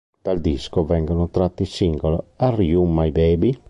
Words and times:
Dal 0.19 0.41
disco 0.41 0.83
vengono 0.83 1.29
tratti 1.29 1.61
i 1.61 1.65
singoli 1.67 2.17
"Are 2.37 2.63
You 2.63 2.85
My 2.85 3.11
Baby? 3.11 3.55